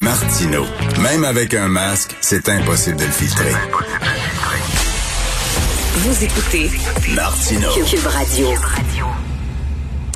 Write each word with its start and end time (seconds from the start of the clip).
Martino. 0.00 0.64
Même 1.02 1.24
avec 1.24 1.54
un 1.54 1.68
masque, 1.68 2.16
c'est 2.20 2.48
impossible 2.48 2.96
de 2.96 3.04
le 3.04 3.10
filtrer. 3.10 3.52
Vous 5.96 6.24
écoutez 6.24 6.70
Martino. 7.14 7.68
Cube 7.72 8.06
Radio. 8.06 8.48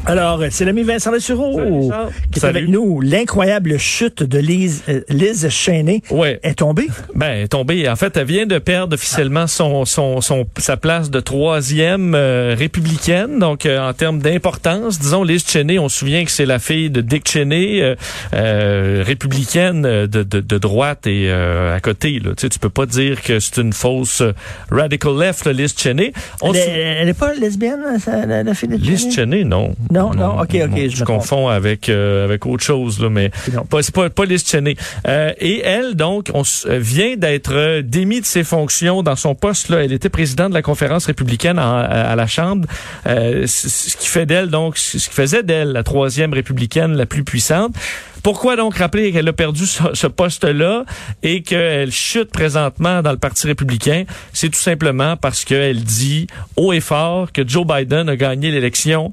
Alors, 0.09 0.43
c'est 0.51 0.65
l'ami 0.65 0.85
Vincent 0.85 1.13
Lessureau 1.13 1.61
qui 2.33 2.39
est 2.39 2.41
Salut. 2.41 2.57
avec 2.59 2.69
nous. 2.71 3.03
L'incroyable 3.03 3.79
chute 3.79 4.23
de 4.23 4.39
Lise, 4.39 4.83
euh, 4.89 5.03
Liz 5.11 5.47
Cheney 5.51 6.01
Ouais. 6.11 6.41
est 6.43 6.55
tombée. 6.61 6.87
Ben, 7.15 7.27
elle 7.27 7.43
est 7.45 7.49
tombée. 7.49 7.87
En 7.91 7.95
fait, 7.97 8.17
elle 8.17 8.25
vient 8.27 8.47
de 8.47 8.57
perdre 8.59 8.95
officiellement 8.95 9.47
son, 9.47 9.85
son, 9.85 10.23
son 10.23 10.47
sa 10.57 10.79
place 10.79 11.11
de 11.11 11.21
troisième 11.21 12.15
euh, 12.15 12.55
républicaine. 12.59 13.39
Donc, 13.39 13.67
euh, 13.67 13.79
en 13.87 13.93
termes 13.93 14.21
d'importance, 14.21 14.99
disons, 14.99 15.25
Liz 15.25 15.45
Cheney, 15.47 15.79
on 15.79 15.91
se 15.91 15.99
souvient 15.99 16.25
que 16.25 16.31
c'est 16.31 16.47
la 16.47 16.59
fille 16.59 16.89
de 16.89 17.03
Dick 17.03 17.29
Cheney, 17.29 17.95
euh, 18.33 19.03
républicaine 19.07 19.83
de, 19.83 20.07
de, 20.07 20.41
de 20.41 20.59
droite 20.59 21.07
et 21.07 21.27
euh, 21.29 21.77
à 21.77 21.81
côté. 21.81 22.19
Là. 22.19 22.31
Tu 22.31 22.43
sais, 22.43 22.49
tu 22.49 22.59
peux 22.59 22.71
pas 22.71 22.87
dire 22.87 23.21
que 23.23 23.41
c'est 23.41 23.59
une 23.59 23.75
fausse 23.75 24.23
radical 24.71 25.19
left, 25.19 25.45
là, 25.45 25.53
Liz 25.53 25.75
Cheney. 25.77 26.15
On 26.41 26.55
Elle, 26.55 26.61
se- 26.63 26.67
est- 26.67 26.97
elle 27.03 27.09
est 27.11 27.19
pas 27.19 27.35
lesbienne, 27.35 27.81
ça, 28.03 28.25
la, 28.25 28.43
la 28.43 28.55
fille 28.55 28.71
de 28.71 28.77
Liz 28.77 29.01
Cheney? 29.03 29.15
Cheney, 29.15 29.45
non. 29.45 29.75
Non, 29.91 29.98
non, 30.15 30.41
ok, 30.41 30.57
ok, 30.65 30.77
je 30.77 30.89
Je 30.97 31.01
me 31.01 31.05
confonds 31.07 31.49
avec 31.49 31.89
euh, 31.89 32.25
avec 32.25 32.47
autre 32.47 32.63
chose 32.65 33.01
là, 33.01 33.09
mais 33.11 33.31
Non. 33.53 33.65
pas 33.65 33.83
c'est 33.83 33.95
pas 33.95 34.11
pas 34.11 34.25
Liz 34.25 34.45
Cheney. 34.47 34.77
Euh, 35.07 35.33
et 35.39 35.61
elle 35.65 35.95
donc, 35.95 36.31
on 36.35 36.43
euh, 36.67 36.79
vient 36.79 37.17
d'être 37.17 37.53
euh, 37.55 37.83
démis 37.83 38.21
de 38.21 38.27
ses 38.27 38.45
fonctions 38.45 39.03
dans 39.03 39.17
son 39.17 39.35
poste 39.35 39.69
là. 39.69 39.83
Elle 39.85 39.93
était 39.93 40.09
présidente 40.09 40.51
de 40.51 40.55
la 40.55 40.63
conférence 40.63 41.07
républicaine 41.07 41.59
à, 41.59 41.81
à 41.81 42.17
la 42.17 42.27
Chambre, 42.27 42.67
euh, 43.07 43.45
ce 43.47 43.97
qui 43.97 44.07
fait 44.09 44.27
d'elle 44.27 44.49
donc 44.49 44.79
ce 44.79 44.97
qui 44.97 45.15
faisait 45.15 45.43
d'elle 45.43 45.73
la 45.73 45.83
troisième 45.83 46.33
républicaine 46.33 46.93
la 46.97 47.07
plus 47.07 47.25
puissante. 47.25 47.73
Pourquoi 48.23 48.57
donc 48.57 48.77
rappeler 48.77 49.13
qu'elle 49.13 49.29
a 49.29 49.33
perdu 49.33 49.65
ce, 49.67 50.07
poste-là 50.07 50.85
et 51.23 51.43
qu'elle 51.43 51.93
chute 51.93 52.31
présentement 52.31 53.03
dans 53.03 53.13
le 53.13 53.19
Parti 53.19 53.47
républicain? 53.47 54.05
C'est 54.33 54.49
tout 54.49 54.59
simplement 54.59 55.17
parce 55.17 55.45
qu'elle 55.45 55.83
dit 55.83 56.27
haut 56.57 56.73
et 56.73 56.81
fort 56.81 57.33
que 57.33 57.47
Joe 57.47 57.67
Biden 57.67 58.09
a 58.09 58.17
gagné 58.17 58.51
l'élection 58.51 59.13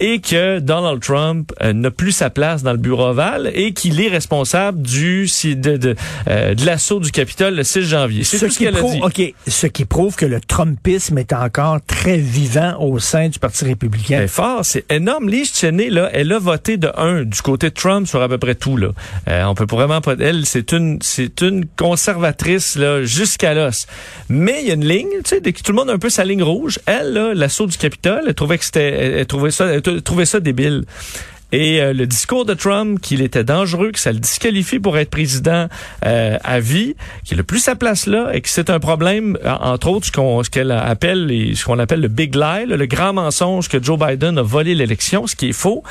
et 0.00 0.20
que 0.20 0.58
Donald 0.58 1.00
Trump 1.00 1.52
euh, 1.62 1.72
n'a 1.72 1.90
plus 1.90 2.12
sa 2.12 2.30
place 2.30 2.62
dans 2.62 2.72
le 2.72 2.78
bureau 2.78 3.06
ovale 3.06 3.50
et 3.54 3.72
qu'il 3.72 4.00
est 4.00 4.08
responsable 4.08 4.82
du 4.82 5.26
de, 5.44 5.76
de, 5.76 5.96
euh, 6.28 6.54
de 6.54 6.66
l'assaut 6.66 7.00
du 7.00 7.10
Capitole 7.10 7.54
le 7.54 7.64
6 7.64 7.82
janvier. 7.82 8.24
C'est 8.24 8.38
Ce 8.38 8.46
tout 8.46 8.52
ce 8.52 8.58
qui, 8.58 8.64
qu'elle 8.64 8.76
a 8.76 8.78
prouve, 8.78 8.92
dit. 8.92 9.00
ok, 9.02 9.34
ce 9.46 9.66
qui 9.66 9.84
prouve 9.84 10.16
que 10.16 10.26
le 10.26 10.40
Trumpisme 10.40 11.18
est 11.18 11.32
encore 11.32 11.78
très 11.86 12.18
vivant 12.18 12.76
au 12.80 12.98
sein 12.98 13.28
du 13.28 13.38
Parti 13.38 13.64
républicain. 13.64 14.18
C'est 14.20 14.28
fort, 14.28 14.64
c'est 14.64 14.90
énorme. 14.90 15.30
Cheney, 15.44 15.90
là, 15.90 16.10
elle 16.12 16.32
a 16.32 16.38
voté 16.38 16.76
de 16.76 16.90
un 16.96 17.22
du 17.22 17.40
côté 17.42 17.68
de 17.70 17.74
Trump 17.74 18.06
sur 18.06 18.20
à 18.20 18.28
peu 18.28 18.38
près 18.38 18.45
tout. 18.54 18.76
Là. 18.76 18.88
Euh, 19.28 19.44
on 19.44 19.54
peut 19.54 19.66
vraiment 19.68 20.00
pas. 20.00 20.14
Elle, 20.18 20.46
c'est 20.46 20.72
une, 20.72 20.98
c'est 21.02 21.42
une 21.42 21.66
conservatrice 21.66 22.76
là 22.76 23.02
jusqu'à 23.02 23.54
l'os. 23.54 23.86
Mais 24.28 24.60
il 24.62 24.68
y 24.68 24.70
a 24.70 24.74
une 24.74 24.86
ligne, 24.86 25.08
tu 25.24 25.30
sais, 25.30 25.40
dès 25.40 25.52
que 25.52 25.62
tout 25.62 25.72
le 25.72 25.76
monde 25.76 25.90
a 25.90 25.92
un 25.92 25.98
peu 25.98 26.10
sa 26.10 26.24
ligne 26.24 26.42
rouge. 26.42 26.78
Elle, 26.86 27.12
l'assaut 27.34 27.66
du 27.66 27.76
Capitole, 27.76 28.24
elle 28.26 28.34
trouvait 28.34 28.58
que 28.58 28.64
c'était, 28.64 29.18
elle 29.18 29.26
trouvait 29.26 29.50
ça, 29.50 29.66
elle 29.66 30.02
trouvait 30.02 30.26
ça 30.26 30.40
débile. 30.40 30.84
Et 31.58 31.80
euh, 31.80 31.94
le 31.94 32.06
discours 32.06 32.44
de 32.44 32.52
Trump, 32.52 33.00
qu'il 33.00 33.22
était 33.22 33.42
dangereux, 33.44 33.90
que 33.90 33.98
ça 33.98 34.12
le 34.12 34.18
disqualifie 34.18 34.78
pour 34.78 34.98
être 34.98 35.08
président 35.10 35.68
euh, 36.04 36.36
à 36.44 36.60
vie, 36.60 36.94
qu'il 37.24 37.40
a 37.40 37.42
plus 37.42 37.60
sa 37.60 37.76
place 37.76 38.06
là, 38.06 38.30
et 38.34 38.42
que 38.42 38.48
c'est 38.50 38.68
un 38.68 38.78
problème, 38.78 39.38
en- 39.44 39.72
entre 39.72 39.88
autres, 39.88 40.06
ce 40.06 40.12
qu'on 40.12 40.42
ce 40.44 40.50
qu'elle 40.50 40.70
appelle 40.70 41.30
ce 41.54 41.64
qu'on 41.64 41.78
appelle 41.78 42.00
le 42.02 42.08
big 42.08 42.34
lie, 42.34 42.66
le 42.66 42.84
grand 42.86 43.14
mensonge 43.14 43.68
que 43.70 43.82
Joe 43.82 43.98
Biden 43.98 44.36
a 44.38 44.42
volé 44.42 44.74
l'élection, 44.74 45.26
ce 45.26 45.34
qui 45.34 45.48
est 45.48 45.52
faux. 45.52 45.82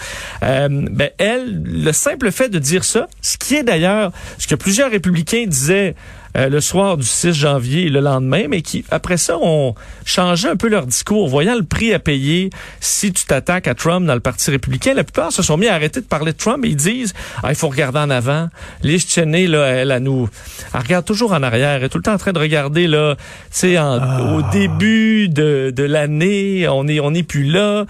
Euh, 0.44 0.68
ben 0.70 1.10
elle, 1.18 1.64
le 1.64 1.92
simple 1.92 2.32
fait 2.32 2.50
de 2.50 2.60
dire 2.60 2.84
ça, 2.84 3.08
ce 3.22 3.38
qui 3.38 3.56
est 3.56 3.64
d'ailleurs 3.64 4.12
ce 4.38 4.48
que 4.48 4.56
plusieurs 4.56 4.92
républicains 4.92 5.46
disaient 5.48 5.96
euh, 6.36 6.50
le 6.50 6.60
soir 6.62 6.98
du 6.98 7.06
6 7.06 7.34
janvier 7.34 7.84
et 7.84 7.90
le 7.90 8.00
lendemain, 8.00 8.44
mais 8.50 8.62
qui, 8.62 8.84
après 8.92 9.18
ça, 9.18 9.38
ont 9.42 9.76
changé 10.06 10.48
un 10.48 10.56
peu 10.56 10.68
leur 10.68 10.86
discours, 10.86 11.28
voyant 11.28 11.56
le 11.56 11.64
prix 11.64 11.94
à 11.94 12.00
payer 12.00 12.50
si 12.80 13.14
tu 13.14 13.26
t'attaques 13.26 13.68
à 13.68 13.74
Trump 13.76 14.06
dans 14.06 14.14
le 14.14 14.20
Parti 14.20 14.52
républicain. 14.52 14.94
La 14.94 15.04
plupart 15.04 15.32
se 15.32 15.42
sont 15.44 15.58
mis 15.58 15.68
à 15.68 15.74
arrêter 15.76 16.02
de 16.02 16.06
parler 16.06 16.32
de 16.34 16.38
Trump 16.38 16.64
et 16.66 16.70
ils 16.70 16.76
disent, 16.76 17.14
ah, 17.44 17.50
il 17.50 17.56
faut 17.56 17.70
regarder 17.70 18.00
en 18.00 18.10
avant. 18.10 18.50
Liz 18.84 19.06
Cheney, 19.08 19.48
là, 19.48 19.66
elle, 19.68 19.92
elle 19.92 20.04
nous, 20.04 20.30
elle 20.74 20.82
regarde 20.82 21.06
toujours 21.06 21.32
en 21.34 21.42
arrière. 21.44 21.72
Elle 21.78 21.84
est 21.86 21.90
tout 21.90 21.98
le 21.98 22.04
temps 22.04 22.14
en 22.14 22.18
train 22.18 22.34
de 22.34 22.40
regarder, 22.40 22.88
là, 22.88 23.16
tu 23.16 23.22
sais, 23.52 23.78
en- 23.80 24.36
au 24.38 24.42
début 24.52 25.30
de, 25.30 25.72
de 25.76 25.84
l'année, 25.84 26.68
on 26.68 26.88
est, 26.88 27.00
on 27.00 27.12
n'est 27.12 27.24
plus 27.24 27.44
là. 27.44 27.86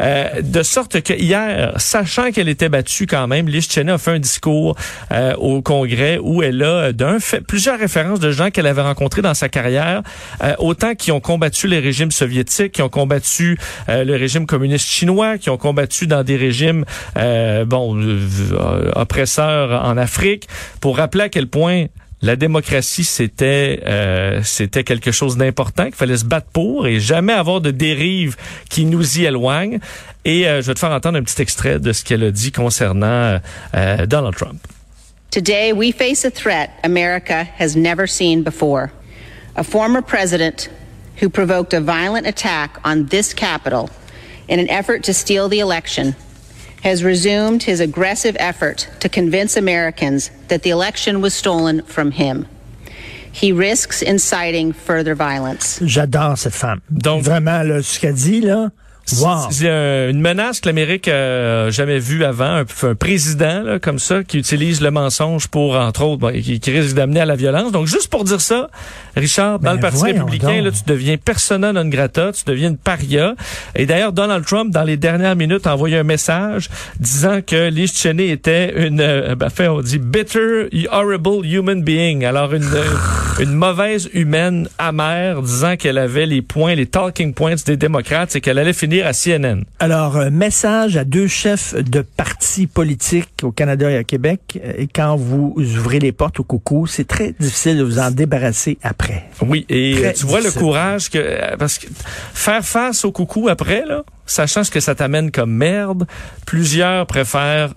Euh, 0.00 0.42
de 0.42 0.62
sorte 0.62 1.00
que 1.02 1.12
hier, 1.12 1.72
sachant 1.76 2.30
qu'elle 2.30 2.48
était 2.48 2.68
battue 2.68 3.06
quand 3.06 3.26
même, 3.26 3.48
Liz 3.48 3.68
Cheney 3.70 3.90
a 3.92 3.98
fait 3.98 4.12
un 4.12 4.18
discours 4.18 4.76
euh, 5.12 5.34
au 5.36 5.62
Congrès 5.62 6.18
où 6.22 6.42
elle 6.42 6.62
a 6.62 6.92
d'un 6.92 7.18
fait 7.18 7.40
plusieurs 7.40 7.80
de 7.88 8.30
gens 8.30 8.50
qu'elle 8.50 8.66
avait 8.66 8.82
rencontrés 8.82 9.22
dans 9.22 9.34
sa 9.34 9.48
carrière, 9.48 10.02
euh, 10.42 10.54
autant 10.58 10.94
qui 10.94 11.10
ont 11.12 11.20
combattu 11.20 11.66
les 11.66 11.78
régimes 11.78 12.10
soviétiques, 12.10 12.72
qui 12.72 12.82
ont 12.82 12.88
combattu 12.88 13.58
euh, 13.88 14.04
le 14.04 14.16
régime 14.16 14.46
communiste 14.46 14.88
chinois, 14.88 15.38
qui 15.38 15.50
ont 15.50 15.56
combattu 15.56 16.06
dans 16.06 16.22
des 16.22 16.36
régimes 16.36 16.84
euh, 17.16 17.64
bon 17.64 17.96
euh, 17.96 18.90
oppresseurs 18.94 19.84
en 19.84 19.96
Afrique, 19.96 20.48
pour 20.80 20.96
rappeler 20.98 21.24
à 21.24 21.28
quel 21.28 21.46
point 21.46 21.86
la 22.20 22.34
démocratie, 22.34 23.04
c'était 23.04 23.80
euh, 23.86 24.40
c'était 24.42 24.82
quelque 24.82 25.12
chose 25.12 25.36
d'important 25.36 25.84
qu'il 25.84 25.94
fallait 25.94 26.16
se 26.16 26.24
battre 26.24 26.48
pour 26.52 26.86
et 26.88 26.98
jamais 26.98 27.32
avoir 27.32 27.60
de 27.60 27.70
dérive 27.70 28.36
qui 28.68 28.84
nous 28.84 29.18
y 29.18 29.24
éloigne. 29.24 29.78
Et 30.24 30.48
euh, 30.48 30.60
je 30.60 30.66
vais 30.66 30.74
te 30.74 30.80
faire 30.80 30.90
entendre 30.90 31.18
un 31.18 31.22
petit 31.22 31.40
extrait 31.40 31.78
de 31.78 31.92
ce 31.92 32.04
qu'elle 32.04 32.24
a 32.24 32.30
dit 32.32 32.50
concernant 32.50 33.38
euh, 33.74 34.06
Donald 34.06 34.34
Trump. 34.34 34.58
Today, 35.30 35.72
we 35.74 35.92
face 35.92 36.24
a 36.24 36.30
threat 36.30 36.80
America 36.82 37.44
has 37.44 37.76
never 37.76 38.06
seen 38.06 38.42
before. 38.42 38.92
A 39.56 39.62
former 39.64 40.00
president 40.00 40.68
who 41.16 41.28
provoked 41.28 41.74
a 41.74 41.80
violent 41.80 42.26
attack 42.26 42.78
on 42.84 43.06
this 43.06 43.34
Capitol 43.34 43.90
in 44.48 44.58
an 44.58 44.70
effort 44.70 45.04
to 45.04 45.12
steal 45.12 45.48
the 45.48 45.60
election 45.60 46.16
has 46.82 47.02
resumed 47.04 47.64
his 47.64 47.80
aggressive 47.80 48.36
effort 48.38 48.88
to 49.00 49.08
convince 49.08 49.56
Americans 49.56 50.30
that 50.48 50.62
the 50.62 50.70
election 50.70 51.20
was 51.20 51.34
stolen 51.34 51.82
from 51.82 52.12
him. 52.12 52.46
He 53.30 53.52
risks 53.52 54.00
inciting 54.00 54.72
further 54.72 55.14
violence. 55.14 55.78
J'adore 55.80 56.38
cette 56.38 56.54
femme. 56.54 56.80
Donc- 56.90 57.24
Vraiment, 57.24 57.62
là, 57.68 57.82
ce 57.82 57.98
qu'elle 58.00 58.14
dit, 58.14 58.40
là, 58.40 58.70
wow. 59.16 59.48
C'est 59.50 59.68
euh, 59.68 60.10
une 60.10 60.20
menace 60.20 60.60
que 60.60 60.68
l'Amérique 60.68 61.08
a 61.08 61.70
jamais 61.70 61.98
vue 61.98 62.24
avant. 62.24 62.44
Un, 62.44 62.64
un 62.82 62.94
président 62.94 63.62
là, 63.62 63.78
comme 63.78 63.98
ça 63.98 64.24
qui 64.24 64.38
utilise 64.38 64.80
le 64.80 64.90
mensonge 64.90 65.48
pour, 65.48 65.76
entre 65.76 66.02
autres, 66.04 66.18
bon, 66.18 66.32
qui, 66.32 66.60
qui 66.60 66.70
risque 66.70 66.94
d'amener 66.94 67.20
à 67.20 67.26
la 67.26 67.36
violence. 67.36 67.72
Donc, 67.72 67.86
juste 67.86 68.08
pour 68.08 68.24
dire 68.24 68.40
ça, 68.40 68.68
Richard, 69.16 69.58
dans 69.58 69.70
Ben, 69.70 69.74
le 69.74 69.80
Parti 69.80 69.98
voyons 69.98 70.24
républicain, 70.24 70.62
là, 70.62 70.70
tu 70.70 70.82
deviens 70.86 71.16
persona 71.16 71.72
non 71.72 71.86
grata, 71.86 72.32
tu 72.32 72.44
deviens 72.46 72.70
une 72.70 72.76
paria. 72.76 73.34
Et 73.74 73.86
d'ailleurs, 73.86 74.12
Donald 74.12 74.44
Trump, 74.44 74.72
dans 74.72 74.84
les 74.84 74.96
dernières 74.96 75.36
minutes, 75.36 75.66
a 75.66 75.74
envoyé 75.74 75.98
un 75.98 76.04
message 76.04 76.68
disant 76.98 77.40
que 77.46 77.68
Liz 77.68 77.92
Cheney 77.94 78.28
était 78.28 78.86
une, 78.86 79.00
euh, 79.00 79.34
ben, 79.34 79.50
fait, 79.50 79.68
on 79.68 79.80
dit 79.80 79.98
bitter, 79.98 80.68
horrible 80.90 81.44
human 81.44 81.82
being. 81.82 82.24
Alors, 82.24 82.54
une, 82.54 82.64
euh, 82.64 82.84
une 83.40 83.52
mauvaise 83.52 84.08
humaine 84.12 84.68
amère, 84.78 85.42
disant 85.42 85.76
qu'elle 85.76 85.98
avait 85.98 86.26
les 86.26 86.42
points, 86.42 86.74
les 86.74 86.86
talking 86.86 87.34
points 87.34 87.54
des 87.66 87.76
démocrates 87.76 88.34
et 88.36 88.40
qu'elle 88.40 88.58
allait 88.58 88.72
finir 88.72 88.97
à 89.02 89.12
CNN. 89.12 89.62
Alors, 89.78 90.16
un 90.16 90.30
message 90.30 90.96
à 90.96 91.04
deux 91.04 91.26
chefs 91.26 91.74
de 91.74 92.02
partis 92.02 92.66
politiques 92.66 93.42
au 93.42 93.52
Canada 93.52 93.90
et 93.90 93.98
au 93.98 94.04
Québec. 94.04 94.60
Et 94.76 94.86
quand 94.86 95.16
vous 95.16 95.54
ouvrez 95.56 95.98
les 95.98 96.12
portes 96.12 96.40
au 96.40 96.44
coucou, 96.44 96.86
c'est 96.86 97.06
très 97.06 97.34
difficile 97.38 97.78
de 97.78 97.82
vous 97.82 97.98
en 97.98 98.10
débarrasser 98.10 98.78
après. 98.82 99.24
Oui, 99.40 99.66
et 99.68 99.94
Très 99.96 100.06
euh, 100.06 100.12
tu 100.12 100.26
vois 100.26 100.40
le 100.40 100.50
courage 100.50 101.10
que 101.10 101.18
euh, 101.18 101.56
parce 101.58 101.78
que 101.78 101.86
faire 102.34 102.64
face 102.64 103.04
au 103.04 103.12
coucou 103.12 103.48
après 103.48 103.84
là, 103.86 104.02
sachant 104.26 104.64
ce 104.64 104.70
que 104.70 104.80
ça 104.80 104.94
t'amène 104.94 105.30
comme 105.30 105.52
merde, 105.52 106.06
plusieurs 106.46 107.06
préfèrent 107.06 107.74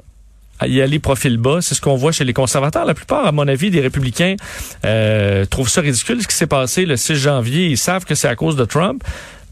y 0.68 0.81
aller 0.81 1.00
profil 1.00 1.38
bas. 1.38 1.59
C'est 1.62 1.75
ce 1.75 1.81
qu'on 1.81 1.95
voit 1.95 2.12
chez 2.12 2.23
les 2.23 2.33
conservateurs. 2.33 2.85
La 2.85 2.94
plupart, 2.94 3.25
à 3.25 3.31
mon 3.31 3.47
avis, 3.47 3.69
des 3.71 3.81
républicains 3.81 4.35
euh, 4.85 5.45
trouvent 5.45 5.69
ça 5.69 5.81
ridicule 5.81 6.21
ce 6.21 6.27
qui 6.27 6.35
s'est 6.35 6.47
passé 6.47 6.85
le 6.85 6.97
6 6.97 7.15
janvier. 7.15 7.68
Ils 7.68 7.77
savent 7.77 8.06
que 8.06 8.15
c'est 8.15 8.27
à 8.27 8.35
cause 8.35 8.56
de 8.56 8.65
Trump. 8.65 9.03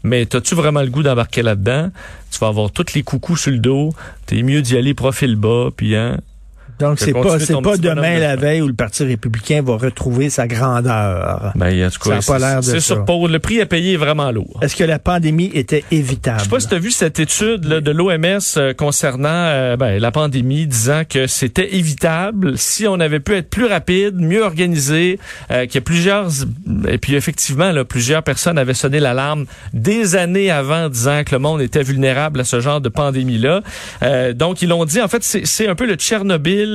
Mais 0.02 0.26
t'as-tu 0.26 0.54
vraiment 0.54 0.80
le 0.82 0.88
goût 0.88 1.02
d'embarquer 1.02 1.42
là-dedans? 1.42 1.90
Tu 2.30 2.38
vas 2.38 2.48
avoir 2.48 2.70
tous 2.70 2.94
les 2.94 3.02
coucous 3.02 3.36
sur 3.36 3.50
le 3.50 3.58
dos. 3.58 3.92
T'es 4.26 4.42
mieux 4.42 4.62
d'y 4.62 4.76
aller 4.76 4.94
profil 4.94 5.36
bas, 5.36 5.68
puis 5.76 5.96
hein, 5.96 6.18
Donc, 6.80 6.98
c'est 6.98 7.12
pas, 7.12 7.38
c'est 7.38 7.60
pas 7.60 7.76
demain 7.76 8.16
de 8.16 8.20
la 8.20 8.36
veille 8.36 8.62
où 8.62 8.66
le 8.66 8.72
Parti 8.72 9.04
républicain 9.04 9.62
va 9.62 9.76
retrouver 9.76 10.30
sa 10.30 10.46
grandeur. 10.46 11.52
Ben, 11.54 11.86
en 11.86 11.90
tout 11.90 12.08
cas, 12.08 12.20
Ça 12.20 12.32
a 12.32 12.38
pas 12.38 12.46
l'air 12.46 12.60
de 12.60 12.78
c'est 12.78 13.04
pour 13.04 13.28
le 13.28 13.38
prix 13.38 13.60
à 13.60 13.66
payer 13.66 13.94
est 13.94 13.96
vraiment 13.98 14.30
lourd. 14.30 14.58
Est-ce 14.62 14.76
que 14.76 14.84
la 14.84 14.98
pandémie 14.98 15.50
était 15.54 15.84
évitable? 15.90 16.38
Je 16.38 16.44
sais 16.44 16.50
pas 16.50 16.60
si 16.60 16.68
tu 16.68 16.74
as 16.74 16.78
vu 16.78 16.90
cette 16.90 17.20
étude 17.20 17.64
là, 17.64 17.80
de 17.80 17.90
l'OMS 17.90 18.38
euh, 18.56 18.72
concernant 18.72 19.28
euh, 19.28 19.76
ben, 19.76 20.00
la 20.00 20.10
pandémie, 20.10 20.66
disant 20.66 21.02
que 21.08 21.26
c'était 21.26 21.74
évitable 21.76 22.56
si 22.56 22.86
on 22.88 22.98
avait 23.00 23.20
pu 23.20 23.34
être 23.34 23.50
plus 23.50 23.66
rapide, 23.66 24.16
mieux 24.16 24.42
organisé, 24.42 25.18
euh, 25.50 25.66
qu'il 25.66 25.76
y 25.76 25.78
a 25.78 25.82
plusieurs 25.82 26.28
et 26.88 26.98
puis 26.98 27.14
effectivement 27.14 27.72
là, 27.72 27.84
plusieurs 27.84 28.22
personnes 28.22 28.58
avaient 28.58 28.74
sonné 28.74 29.00
l'alarme 29.00 29.46
des 29.74 30.16
années 30.16 30.50
avant, 30.50 30.88
disant 30.88 31.22
que 31.24 31.34
le 31.34 31.38
monde 31.38 31.60
était 31.60 31.82
vulnérable 31.82 32.40
à 32.40 32.44
ce 32.44 32.60
genre 32.60 32.80
de 32.80 32.88
pandémie 32.88 33.38
là. 33.38 33.60
donc 34.32 34.62
ils 34.62 34.68
l'ont 34.68 34.84
dit. 34.84 35.00
En 35.00 35.08
fait, 35.08 35.22
c'est 35.22 35.68
un 35.68 35.74
peu 35.74 35.86
le 35.86 35.94
Tchernobyl 35.94 36.69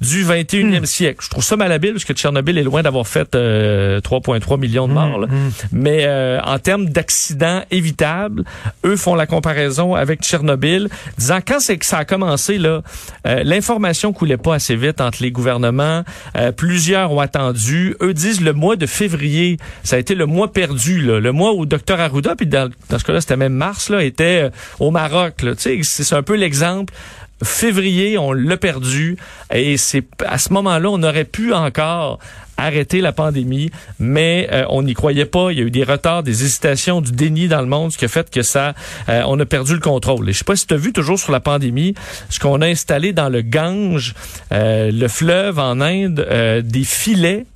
du 0.00 0.24
21e 0.24 0.84
siècle. 0.84 1.24
Je 1.24 1.30
trouve 1.30 1.44
ça 1.44 1.56
malhabile 1.56 1.92
parce 1.92 2.04
que 2.04 2.12
Tchernobyl 2.12 2.58
est 2.58 2.62
loin 2.62 2.82
d'avoir 2.82 3.06
fait 3.06 3.34
euh, 3.34 4.00
3,3 4.00 4.58
millions 4.58 4.88
de 4.88 4.92
morts. 4.92 5.18
là. 5.18 5.28
Mais 5.72 6.04
euh, 6.06 6.40
en 6.42 6.58
termes 6.58 6.86
d'accidents 6.88 7.62
évitables, 7.70 8.44
eux 8.84 8.96
font 8.96 9.14
la 9.14 9.26
comparaison 9.26 9.94
avec 9.94 10.22
Tchernobyl, 10.22 10.88
disant 11.18 11.38
quand 11.46 11.60
c'est 11.60 11.78
que 11.78 11.86
ça 11.86 11.98
a 11.98 12.04
commencé 12.04 12.58
là, 12.58 12.82
euh, 13.26 13.42
l'information 13.44 14.12
coulait 14.12 14.36
pas 14.36 14.54
assez 14.54 14.76
vite 14.76 15.00
entre 15.00 15.22
les 15.22 15.30
gouvernements. 15.30 16.02
Euh, 16.36 16.52
plusieurs 16.52 17.12
ont 17.12 17.20
attendu. 17.20 17.96
Eux 18.02 18.14
disent 18.14 18.40
le 18.40 18.52
mois 18.52 18.76
de 18.76 18.86
février, 18.86 19.58
ça 19.82 19.96
a 19.96 19.98
été 19.98 20.14
le 20.14 20.26
mois 20.26 20.52
perdu, 20.52 21.00
là, 21.00 21.20
le 21.20 21.32
mois 21.32 21.52
où 21.54 21.66
Dr 21.66 21.98
Arruda, 21.98 22.34
puis 22.36 22.46
dans, 22.46 22.70
dans 22.88 22.98
ce 22.98 23.04
cas-là 23.04 23.20
c'était 23.20 23.36
même 23.36 23.52
mars 23.52 23.88
là, 23.88 24.02
était 24.02 24.44
euh, 24.44 24.50
au 24.78 24.90
Maroc. 24.90 25.34
Tu 25.38 25.54
sais, 25.56 25.80
c'est 25.82 26.14
un 26.14 26.22
peu 26.22 26.34
l'exemple 26.34 26.92
février, 27.42 28.18
on 28.18 28.32
l'a 28.32 28.56
perdu 28.56 29.16
et 29.52 29.76
c'est 29.76 30.04
à 30.26 30.38
ce 30.38 30.52
moment-là, 30.52 30.90
on 30.90 31.02
aurait 31.02 31.24
pu 31.24 31.52
encore 31.52 32.18
arrêter 32.60 33.00
la 33.00 33.12
pandémie, 33.12 33.70
mais 33.98 34.48
euh, 34.52 34.64
on 34.68 34.82
n'y 34.82 34.94
croyait 34.94 35.24
pas. 35.24 35.50
Il 35.50 35.58
y 35.58 35.62
a 35.62 35.64
eu 35.64 35.70
des 35.70 35.84
retards, 35.84 36.22
des 36.22 36.44
hésitations, 36.44 37.00
du 37.00 37.12
déni 37.12 37.48
dans 37.48 37.60
le 37.60 37.66
monde, 37.66 37.92
ce 37.92 37.98
qui 37.98 38.04
a 38.04 38.08
fait 38.08 38.30
que 38.30 38.42
ça, 38.42 38.74
euh, 39.08 39.22
on 39.26 39.38
a 39.40 39.46
perdu 39.46 39.74
le 39.74 39.80
contrôle. 39.80 40.28
Et 40.28 40.32
je 40.32 40.38
sais 40.38 40.44
pas 40.44 40.56
si 40.56 40.66
tu 40.66 40.74
as 40.74 40.78
vu 40.78 40.92
toujours 40.92 41.18
sur 41.18 41.32
la 41.32 41.40
pandémie, 41.40 41.94
ce 42.28 42.38
qu'on 42.38 42.60
a 42.60 42.66
installé 42.66 43.12
dans 43.12 43.28
le 43.28 43.42
Gange, 43.42 44.14
euh, 44.52 44.90
le 44.92 45.08
fleuve 45.08 45.58
en 45.58 45.80
Inde, 45.80 46.26
des 46.62 46.84
filets 46.84 47.46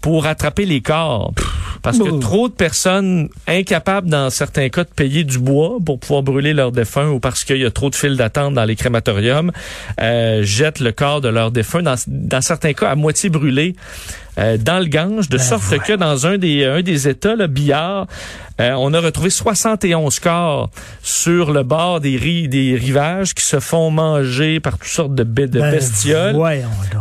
pour 0.00 0.26
attraper 0.26 0.66
les 0.66 0.80
corps. 0.80 1.32
Parce 1.86 1.98
que 2.00 2.18
trop 2.18 2.48
de 2.48 2.52
personnes 2.52 3.28
incapables, 3.46 4.08
dans 4.08 4.28
certains 4.28 4.68
cas, 4.70 4.82
de 4.82 4.88
payer 4.88 5.22
du 5.22 5.38
bois 5.38 5.76
pour 5.84 6.00
pouvoir 6.00 6.24
brûler 6.24 6.52
leurs 6.52 6.72
défunts 6.72 7.10
ou 7.10 7.20
parce 7.20 7.44
qu'il 7.44 7.58
y 7.58 7.64
a 7.64 7.70
trop 7.70 7.90
de 7.90 7.94
files 7.94 8.16
d'attente 8.16 8.54
dans 8.54 8.64
les 8.64 8.74
crématoriums, 8.74 9.52
euh, 10.00 10.42
jettent 10.42 10.80
le 10.80 10.90
corps 10.90 11.20
de 11.20 11.28
leurs 11.28 11.52
défunts, 11.52 11.84
dans, 11.84 11.94
dans 12.08 12.40
certains 12.40 12.72
cas 12.72 12.88
à 12.90 12.96
moitié 12.96 13.30
brûlé, 13.30 13.76
euh, 14.38 14.56
dans 14.58 14.78
le 14.78 14.86
Gange, 14.86 15.28
de 15.28 15.38
sorte 15.38 15.78
que 15.78 15.92
dans 15.94 16.26
un 16.26 16.36
des, 16.38 16.64
un 16.64 16.82
des 16.82 17.08
États, 17.08 17.34
le 17.36 17.46
Billard, 17.46 18.06
euh, 18.60 18.72
on 18.78 18.92
a 18.94 19.00
retrouvé 19.00 19.30
71 19.30 20.18
corps 20.18 20.70
sur 21.02 21.52
le 21.52 21.62
bord 21.62 22.00
des, 22.00 22.16
ri- 22.16 22.48
des 22.48 22.74
rivages 22.76 23.34
qui 23.34 23.44
se 23.44 23.60
font 23.60 23.90
manger 23.90 24.60
par 24.60 24.78
toutes 24.78 24.88
sortes 24.88 25.14
de, 25.14 25.24
de 25.24 25.46
Ben, 25.60 25.70
bestioles. 25.70 26.34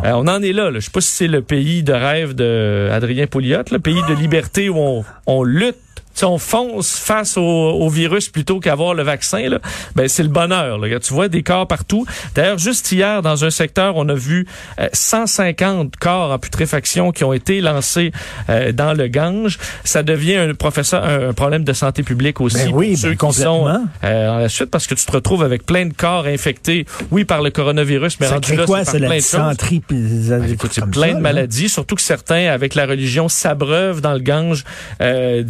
Euh, 0.05 0.11
on 0.15 0.27
en 0.27 0.41
est 0.41 0.53
là. 0.53 0.69
là. 0.71 0.79
Je 0.79 0.85
sais 0.85 0.91
pas 0.91 1.01
si 1.01 1.11
c'est 1.11 1.27
le 1.27 1.41
pays 1.41 1.83
de 1.83 1.93
rêve 1.93 2.33
de 2.35 2.89
Adrien 2.91 3.27
Pouliot, 3.27 3.63
le 3.71 3.79
pays 3.79 4.01
de 4.09 4.13
liberté 4.15 4.69
où 4.69 4.77
on, 4.77 5.05
on 5.27 5.43
lutte. 5.43 5.75
Sais, 6.15 6.25
on 6.25 6.38
fonce 6.38 6.97
face 6.97 7.38
au, 7.38 7.41
au 7.41 7.89
virus 7.89 8.29
plutôt 8.29 8.59
qu'avoir 8.59 8.94
le 8.94 9.03
vaccin. 9.03 9.50
Là. 9.50 9.59
Ben, 9.95 10.07
c'est 10.07 10.23
le 10.23 10.29
bonheur. 10.29 10.77
Là. 10.77 11.00
Tu 11.00 11.13
vois 11.13 11.27
des 11.27 11.44
corps 11.44 11.67
partout. 11.67 12.06
D'ailleurs, 12.33 12.57
juste 12.57 12.91
hier, 12.91 13.21
dans 13.21 13.44
un 13.45 13.50
secteur, 13.50 13.97
on 13.97 14.07
a 14.09 14.15
vu 14.15 14.47
euh, 14.79 14.88
150 14.94 15.95
corps 15.97 16.31
en 16.31 16.39
putréfaction 16.39 17.12
qui 17.12 17.23
ont 17.23 17.33
été 17.33 17.62
lancés 17.62 18.12
euh, 18.50 18.71
dans 18.71 18.94
le 18.94 19.07
Gange. 19.07 19.57
Ça 19.83 20.03
devient 20.03 20.35
un 20.35 20.53
professeur 20.53 21.03
un, 21.03 21.29
un 21.29 21.33
problème 21.33 21.63
de 21.63 21.73
santé 21.73 22.03
publique 22.03 22.41
aussi 22.41 22.57
Ben 22.57 22.71
oui, 22.73 22.91
pour 22.91 23.00
ceux 23.00 23.09
ben 23.09 23.27
qui 23.27 23.33
sont 23.33 23.88
euh, 24.03 24.29
en 24.29 24.38
la 24.38 24.50
suite 24.50 24.69
parce 24.71 24.88
que 24.88 24.95
tu 24.95 25.06
te 25.06 25.12
retrouves 25.12 25.44
avec 25.44 25.65
plein 25.65 25.85
de 25.85 25.94
corps 25.94 26.25
infectés, 26.25 26.85
oui, 27.12 27.25
par 27.25 27.41
le 27.41 27.51
coronavirus, 27.51 28.19
mais 28.19 28.27
ça 28.27 28.35
rendu 28.35 28.56
là, 28.56 28.65
quoi, 28.65 28.85
c'est 28.85 29.00
plein 29.00 29.17
de 29.17 29.21
choses. 29.21 29.57
des 29.89 30.53
Écoute, 30.53 30.71
c'est 30.73 30.85
plein 30.89 31.12
ça, 31.12 31.13
de 31.15 31.19
maladies, 31.19 31.69
surtout 31.69 31.95
que 31.95 32.01
certains, 32.01 32.47
avec 32.47 32.75
la 32.75 32.85
religion, 32.85 33.29
s'abreuvent 33.29 34.01
dans 34.01 34.13
le 34.13 34.19
Gange 34.19 34.63
euh, 35.01 35.44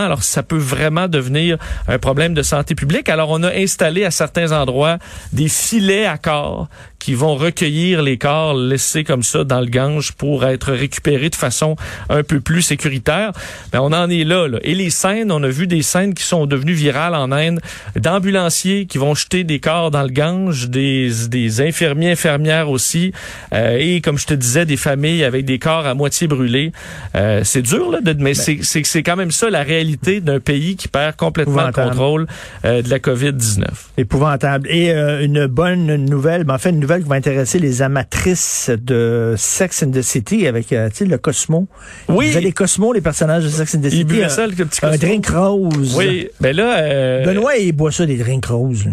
Alors, 0.00 0.22
ça 0.22 0.42
peut 0.42 0.58
vraiment 0.58 1.08
devenir 1.08 1.58
un 1.88 1.98
problème 1.98 2.34
de 2.34 2.42
santé 2.42 2.74
publique. 2.74 3.08
Alors, 3.08 3.30
on 3.30 3.42
a 3.42 3.52
installé 3.52 4.04
à 4.04 4.10
certains 4.10 4.52
endroits 4.52 4.98
des 5.32 5.48
filets 5.48 6.06
à 6.06 6.18
corps 6.18 6.68
qui 7.04 7.12
vont 7.12 7.34
recueillir 7.34 8.00
les 8.00 8.16
corps 8.16 8.54
laissés 8.54 9.04
comme 9.04 9.22
ça 9.22 9.44
dans 9.44 9.60
le 9.60 9.66
Gange 9.66 10.12
pour 10.12 10.46
être 10.46 10.72
récupérés 10.72 11.28
de 11.28 11.34
façon 11.34 11.76
un 12.08 12.22
peu 12.22 12.40
plus 12.40 12.62
sécuritaire. 12.62 13.32
Ben, 13.72 13.80
on 13.82 13.92
en 13.92 14.08
est 14.08 14.24
là, 14.24 14.48
là. 14.48 14.58
Et 14.62 14.74
les 14.74 14.88
scènes, 14.88 15.30
on 15.30 15.42
a 15.42 15.48
vu 15.48 15.66
des 15.66 15.82
scènes 15.82 16.14
qui 16.14 16.22
sont 16.22 16.46
devenues 16.46 16.72
virales 16.72 17.14
en 17.14 17.30
Inde, 17.30 17.60
d'ambulanciers 17.94 18.86
qui 18.86 18.96
vont 18.96 19.14
jeter 19.14 19.44
des 19.44 19.60
corps 19.60 19.90
dans 19.90 20.02
le 20.02 20.08
Gange, 20.08 20.70
des, 20.70 21.10
des 21.28 21.60
infirmiers, 21.60 22.12
infirmières 22.12 22.70
aussi, 22.70 23.12
euh, 23.52 23.76
et 23.78 24.00
comme 24.00 24.16
je 24.16 24.24
te 24.24 24.32
disais, 24.32 24.64
des 24.64 24.78
familles 24.78 25.24
avec 25.24 25.44
des 25.44 25.58
corps 25.58 25.84
à 25.84 25.92
moitié 25.92 26.26
brûlés. 26.26 26.72
Euh, 27.16 27.42
c'est 27.44 27.60
dur, 27.60 27.90
là, 27.90 28.00
de, 28.00 28.14
Ben 28.14 28.22
mais 28.22 28.32
c'est 28.32 28.60
c'est 28.62 28.82
c'est 28.86 29.02
quand 29.02 29.16
même 29.16 29.30
ça 29.30 29.50
la 29.50 29.62
réalité 29.62 30.22
d'un 30.22 30.40
pays 30.40 30.76
qui 30.76 30.88
perd 30.88 31.16
complètement 31.16 31.66
le 31.66 31.72
contrôle 31.72 32.26
euh, 32.64 32.80
de 32.80 32.88
la 32.88 32.98
COVID-19. 32.98 33.64
Épouvantable. 33.98 34.68
Et 34.70 34.90
euh, 34.90 35.22
une 35.22 35.46
bonne 35.46 35.96
nouvelle, 35.96 36.44
ben, 36.44 36.54
en 36.54 36.58
fait, 36.58 36.70
une 36.70 36.80
nouvelle 36.80 36.93
qui 37.02 37.08
va 37.08 37.14
intéresser 37.16 37.58
les 37.58 37.82
amatrices 37.82 38.70
de 38.70 39.34
Sex 39.36 39.82
and 39.82 39.90
the 39.90 40.02
City 40.02 40.46
avec, 40.46 40.72
euh, 40.72 40.88
tu 40.90 40.96
sais, 40.96 41.04
le 41.04 41.18
Cosmo. 41.18 41.66
Oui. 42.08 42.26
Vous 42.30 42.36
avez 42.36 42.46
les 42.46 42.52
Cosmo, 42.52 42.92
les 42.92 43.00
personnages 43.00 43.44
de 43.44 43.48
Sex 43.48 43.74
and 43.74 43.80
the 43.80 43.90
City. 43.90 44.04
Buvaient 44.04 44.24
un- 44.24 44.28
ça, 44.28 44.46
le 44.46 44.52
petit 44.54 44.80
Un 44.84 44.90
Cosmo. 44.90 45.06
drink 45.06 45.26
rose. 45.28 45.94
Oui, 45.96 46.28
ben 46.40 46.54
là, 46.56 46.78
euh, 46.78 47.24
Benoît, 47.24 47.56
il 47.56 47.72
boit 47.72 47.92
ça, 47.92 48.06
des 48.06 48.16
drinks 48.16 48.46
roses. 48.46 48.86
là. 48.86 48.92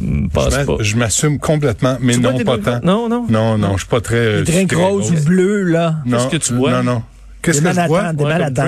je 0.00 0.28
pense 0.32 0.44
Je 0.44 0.50
pas. 0.64 0.76
m'a- 0.76 0.82
Je 0.82 0.96
m'assume 0.96 1.38
complètement, 1.38 1.96
mais 2.00 2.14
Tu 2.14 2.20
non, 2.20 2.38
pas 2.44 2.58
tant. 2.58 2.80
Non, 2.84 3.08
non. 3.08 3.26
Non, 3.28 3.58
non, 3.58 3.72
je 3.72 3.78
suis 3.80 3.88
pas 3.88 4.00
très. 4.00 4.42
Des 4.42 4.52
drinks 4.52 4.72
roses 4.72 5.10
ou 5.10 5.24
bleus, 5.24 5.64
là. 5.64 5.96
Non, 6.06 6.18
Qu'est-ce 6.18 6.28
que 6.30 6.36
tu 6.36 6.54
bois? 6.54 6.70
Non, 6.70 6.82
non. 6.84 7.02
Qu'est-ce 7.44 7.60
que 7.60 7.68
je 7.82 7.86
bois? 7.86 8.02
des 8.12 8.24
Manhattan. 8.24 8.64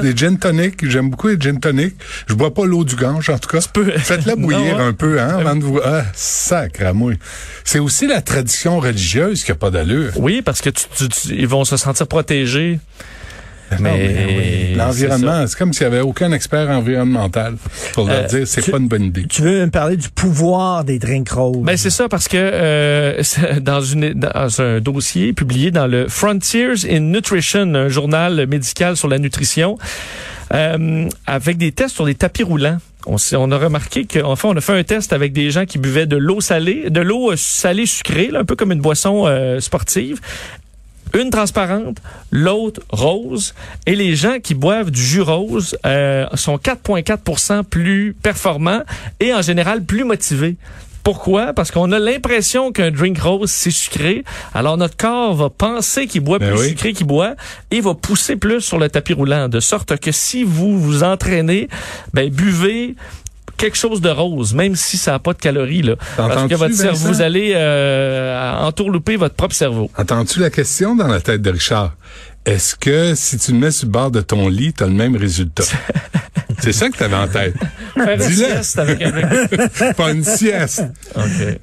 Des 0.00 0.16
gin 0.16 0.38
tonic. 0.38 0.88
J'aime 0.88 1.10
beaucoup 1.10 1.28
les 1.28 1.40
gin 1.40 1.58
tonic. 1.60 1.94
Je 2.26 2.34
bois 2.34 2.52
pas 2.54 2.64
l'eau 2.64 2.84
du 2.84 2.96
Gange, 2.96 3.28
en 3.30 3.38
tout 3.38 3.48
cas. 3.48 3.58
peux. 3.72 3.90
Faites-la 3.98 4.36
bouillir 4.36 4.78
un 4.80 4.92
peu, 4.92 5.20
hein, 5.20 5.36
avant 5.40 5.56
de 5.56 5.64
vous. 5.64 5.80
Ah, 5.84 6.02
sacre 6.14 6.84
à 6.86 6.92
mouille. 6.92 7.18
C'est 7.64 7.78
aussi 7.78 8.06
la 8.06 8.20
tradition 8.22 8.78
religieuse 8.80 9.44
qui 9.44 9.52
a 9.52 9.54
pas 9.54 9.70
d'allure. 9.70 10.12
Oui, 10.16 10.42
parce 10.42 10.60
que 10.60 10.70
tu, 10.70 10.84
tu- 10.96 11.08
tu- 11.08 11.34
ils 11.34 11.46
vont 11.48 11.64
se 11.64 11.76
sentir 11.76 12.06
protégés. 12.06 12.78
Non, 13.80 13.90
Mais 13.90 14.26
oui. 14.26 14.66
c'est 14.70 14.76
L'environnement, 14.76 15.46
c'est 15.46 15.58
comme 15.58 15.72
s'il 15.72 15.84
y 15.84 15.86
avait 15.86 16.00
aucun 16.00 16.32
expert 16.32 16.68
environnemental 16.70 17.56
pour 17.92 18.06
leur 18.06 18.24
Euh, 18.24 18.26
dire 18.26 18.46
c'est 18.46 18.70
pas 18.70 18.78
une 18.78 18.88
bonne 18.88 19.04
idée. 19.04 19.26
Tu 19.28 19.42
veux 19.42 19.64
me 19.64 19.70
parler 19.70 19.96
du 19.96 20.08
pouvoir 20.08 20.84
des 20.84 20.98
drinks 20.98 21.30
roses? 21.30 21.62
Ben 21.62 21.76
c'est 21.76 21.90
ça 21.90 22.08
parce 22.08 22.28
que 22.28 22.36
euh, 22.36 23.22
dans 23.60 23.80
une 23.80 24.12
dans 24.12 24.60
un 24.60 24.80
dossier 24.80 25.32
publié 25.32 25.70
dans 25.70 25.86
le 25.86 26.08
Frontiers 26.08 26.74
in 26.88 27.00
Nutrition, 27.00 27.74
un 27.74 27.88
journal 27.88 28.46
médical 28.46 28.96
sur 28.96 29.08
la 29.08 29.18
nutrition, 29.18 29.78
euh, 30.52 31.08
avec 31.26 31.56
des 31.56 31.72
tests 31.72 31.94
sur 31.94 32.06
des 32.06 32.14
tapis 32.14 32.42
roulants. 32.42 32.78
On, 33.06 33.50
a 33.50 33.58
remarqué 33.58 34.04
qu'enfin 34.04 34.50
on 34.50 34.56
a 34.56 34.60
fait 34.60 34.78
un 34.78 34.84
test 34.84 35.12
avec 35.12 35.32
des 35.32 35.50
gens 35.50 35.64
qui 35.64 35.78
buvaient 35.78 36.06
de 36.06 36.16
l'eau 36.16 36.40
salée, 36.40 36.88
de 36.88 37.00
l'eau 37.00 37.34
salée 37.34 37.86
sucrée, 37.86 38.28
là, 38.28 38.40
un 38.40 38.44
peu 38.44 38.54
comme 38.54 38.70
une 38.70 38.80
boisson 38.80 39.24
euh, 39.26 39.58
sportive. 39.58 40.20
Une 41.14 41.30
transparente, 41.30 41.98
l'autre 42.30 42.80
rose. 42.90 43.54
Et 43.86 43.94
les 43.94 44.16
gens 44.16 44.38
qui 44.42 44.54
boivent 44.54 44.90
du 44.90 45.02
jus 45.02 45.20
rose 45.20 45.76
euh, 45.84 46.26
sont 46.34 46.56
4,4 46.56 47.64
plus 47.64 48.14
performants 48.22 48.82
et 49.20 49.34
en 49.34 49.42
général 49.42 49.84
plus 49.84 50.04
motivés. 50.04 50.56
Pourquoi? 51.02 51.52
Parce 51.52 51.72
qu'on 51.72 51.90
a 51.90 51.98
l'impression 51.98 52.70
qu'un 52.70 52.92
drink 52.92 53.18
rose, 53.18 53.50
c'est 53.50 53.72
sucré. 53.72 54.22
Alors, 54.54 54.76
notre 54.76 54.96
corps 54.96 55.34
va 55.34 55.50
penser 55.50 56.06
qu'il 56.06 56.20
boit 56.20 56.38
Ben 56.38 56.52
plus 56.52 56.60
oui. 56.60 56.68
sucré 56.68 56.92
qu'il 56.92 57.06
boit 57.06 57.34
et 57.72 57.80
va 57.80 57.94
pousser 57.94 58.36
plus 58.36 58.60
sur 58.60 58.78
le 58.78 58.88
tapis 58.88 59.12
roulant. 59.12 59.48
De 59.48 59.58
sorte 59.58 59.98
que 59.98 60.12
si 60.12 60.44
vous 60.44 60.78
vous 60.78 61.02
entraînez, 61.02 61.68
ben, 62.14 62.30
buvez 62.30 62.94
quelque 63.56 63.76
chose 63.76 64.00
de 64.00 64.10
rose, 64.10 64.54
même 64.54 64.74
si 64.76 64.96
ça 64.96 65.12
n'a 65.12 65.18
pas 65.18 65.32
de 65.32 65.38
calories. 65.38 65.82
Là. 65.82 65.94
Parce 66.16 66.48
que 66.48 66.54
votre 66.54 66.74
cerveau, 66.74 67.08
vous 67.08 67.22
allez 67.22 67.52
euh, 67.54 68.58
entourlouper 68.58 69.16
votre 69.16 69.34
propre 69.34 69.54
cerveau. 69.54 69.90
Entends-tu 69.96 70.40
la 70.40 70.50
question 70.50 70.96
dans 70.96 71.08
la 71.08 71.20
tête 71.20 71.42
de 71.42 71.50
Richard? 71.50 71.94
Est-ce 72.44 72.74
que 72.74 73.14
si 73.14 73.38
tu 73.38 73.52
le 73.52 73.58
mets 73.58 73.70
sur 73.70 73.86
le 73.86 73.92
bord 73.92 74.10
de 74.10 74.20
ton 74.20 74.48
lit, 74.48 74.72
tu 74.72 74.82
as 74.82 74.88
le 74.88 74.94
même 74.94 75.16
résultat? 75.16 75.62
c'est 76.58 76.72
ça 76.72 76.88
que 76.90 76.96
tu 76.96 77.04
avais 77.04 77.16
en 77.16 77.28
tête. 77.28 77.54
Faire 77.94 78.20
une 78.20 78.34
sieste 78.34 78.78
avec 78.78 79.00
un. 79.00 79.92
Pas 79.96 80.10
une 80.10 80.24
sieste. 80.24 80.82
OK. 81.14 81.58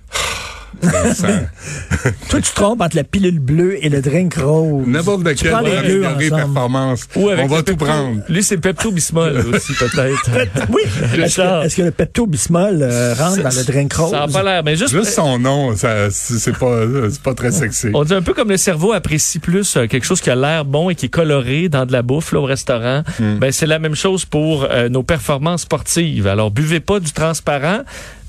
Toi, 2.30 2.42
tu 2.42 2.50
te 2.50 2.56
trompes 2.56 2.82
entre 2.82 2.96
la 2.96 3.04
pilule 3.04 3.40
bleue 3.40 3.84
et 3.84 3.90
le 3.90 4.02
drink 4.02 4.36
rose. 4.36 4.86
N'importe 4.88 5.24
Tu 5.24 5.30
lequel 5.30 5.52
prends 5.52 5.62
va 5.64 5.70
les 5.70 5.88
deux 5.88 6.04
améliorer 6.06 6.26
ensemble. 6.28 6.54
performance. 6.54 7.08
Ou 7.16 7.30
avec 7.30 7.46
On 7.46 7.48
va 7.48 7.64
tout 7.64 7.76
prendre. 7.76 8.22
Lui, 8.30 8.44
c'est 8.44 8.58
Pepto-Bismol 8.58 9.38
aussi, 9.54 9.74
peut-être. 9.74 10.30
Oui. 10.70 10.82
Est-ce 10.86 11.16
que, 11.16 11.22
Richard. 11.22 11.64
est-ce 11.64 11.76
que 11.76 11.82
le 11.82 11.92
Pepto-Bismol 11.92 12.80
euh, 12.82 13.14
rentre 13.18 13.42
dans 13.42 13.50
le 13.50 13.64
drink 13.64 13.94
rose? 13.94 14.12
Ça 14.12 14.20
n'a 14.26 14.28
pas 14.28 14.44
l'air, 14.44 14.64
mais 14.64 14.76
juste... 14.76 14.94
Juste 14.94 15.14
son 15.14 15.40
nom, 15.40 15.76
ça, 15.76 16.10
c'est 16.12 16.58
pas, 16.58 16.82
c'est 17.10 17.22
pas 17.22 17.34
très 17.34 17.52
sexy. 17.52 17.88
On 17.94 18.04
dit 18.04 18.14
un 18.14 18.22
peu 18.22 18.34
comme 18.34 18.50
le 18.50 18.58
cerveau 18.58 18.94
apprécie 18.94 19.40
plus 19.40 19.76
euh, 19.78 19.88
quelque 19.88 20.06
chose 20.06 20.22
qui 20.22 20.30
a 20.30 20.36
l'air 20.36 20.66
bon 20.66 20.90
et 20.90 20.96
qui 20.96 21.08
est 21.08 21.10
coloré 21.10 21.70
dans 21.70 21.86
de 21.86 21.92
la 21.92 22.02
bouffe 22.02 22.32
là, 22.32 22.40
au 22.40 22.46
restaurant. 22.46 23.04
Hmm. 23.20 23.38
Ben 23.40 23.52
c'est 23.52 23.66
la 23.68 23.80
même 23.80 23.96
chose 23.96 24.26
pour 24.26 24.66
euh, 24.70 24.90
nos 24.90 25.04
performances 25.04 25.62
sportives. 25.62 26.28
Alors 26.28 26.52
buvez 26.52 26.80
pas 26.80 27.00
du 27.00 27.12
transparent, 27.12 27.80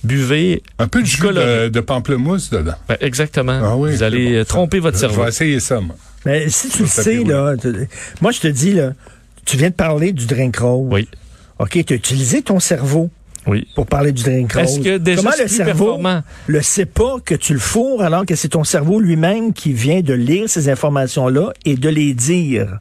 buvez 0.05 0.63
Un 0.79 0.89
peu 0.89 1.01
de 1.01 1.05
du 1.05 1.11
jus 1.11 1.21
de, 1.23 1.69
de 1.69 1.81
pamplemousse 1.81 2.51
dedans. 2.51 2.75
Ben, 2.89 2.97
exactement. 3.01 3.61
Ah 3.63 3.77
oui, 3.77 3.93
Vous 3.93 4.03
allez 4.03 4.39
bon, 4.39 4.45
tromper 4.45 4.79
votre 4.81 4.97
Je 4.97 5.01
cerveau. 5.01 5.23
vais 5.23 5.29
essayer 5.29 5.61
ça, 5.61 5.81
moi. 5.81 5.97
Mais 6.27 6.49
si 6.49 6.69
tu 6.69 6.83
le 6.83 6.89
sais, 6.89 7.25
là, 7.25 7.55
tu- 7.61 7.89
moi, 8.21 8.31
je 8.33 8.41
te 8.41 8.49
dis, 8.49 8.73
là, 8.75 8.93
tu 9.45 9.57
viens 9.57 9.71
de 9.71 9.75
parler 9.75 10.13
du 10.13 10.27
drink 10.27 10.57
rose. 10.59 10.89
Oui. 10.91 11.09
OK, 11.59 11.79
tu 11.85 11.93
as 11.93 11.97
utilisé 11.97 12.43
ton 12.43 12.61
cerveau 12.61 13.11
Oui. 13.47 13.67
pour 13.75 13.87
parler 13.87 14.13
du 14.13 14.23
drink 14.23 14.53
rose. 14.53 14.63
Est-ce 14.65 14.81
que 14.81 14.99
déjà 14.99 15.17
Comment 15.19 15.31
le 15.39 15.45
plus 15.45 15.57
cerveau 15.57 15.85
performant? 15.87 16.23
le 16.47 16.63
sait 16.63 16.87
pas 16.87 17.17
que 17.25 17.35
tu 17.35 17.53
le 17.55 17.59
fourres 17.59 18.03
alors 18.03 18.27
que 18.27 18.35
c'est 18.35 18.49
ton 18.51 18.65
cerveau 18.65 19.01
lui-même 19.01 19.53
qui 19.53 19.73
vient 19.73 20.01
de 20.03 20.15
lire 20.15 20.49
ces 20.49 20.69
informations-là 20.69 21.53
et 21.65 21.77
de 21.77 21.89
les 21.89 22.13
dire? 22.15 22.79